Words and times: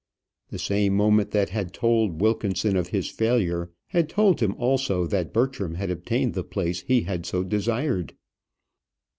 The 0.49 0.57
same 0.57 0.95
moment 0.95 1.29
that 1.29 1.49
had 1.49 1.73
told 1.75 2.21
Wilkinson 2.21 2.75
of 2.75 2.87
his 2.87 3.07
failure 3.07 3.69
had 3.89 4.09
told 4.09 4.39
him 4.39 4.55
also 4.57 5.05
that 5.05 5.31
Bertram 5.31 5.75
had 5.75 5.91
obtained 5.91 6.33
the 6.33 6.43
place 6.43 6.81
he 6.81 7.01
had 7.01 7.23
so 7.23 7.43
desired. 7.43 8.15